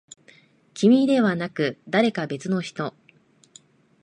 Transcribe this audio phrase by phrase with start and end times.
[0.73, 2.95] 君ではなく、誰か別の人。